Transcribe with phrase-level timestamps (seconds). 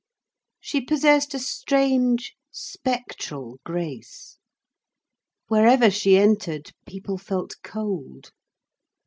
[0.59, 4.39] She possessed a strange spectral grace.
[5.47, 8.31] Wherever she entered, people felt cold.